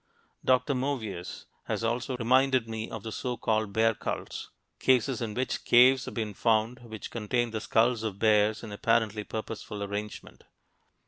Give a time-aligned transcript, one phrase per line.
[0.43, 0.73] Dr.
[0.73, 6.05] Movius has also reminded me of the so called bear cults cases in which caves
[6.05, 10.43] have been found which contain the skulls of bears in apparently purposeful arrangement.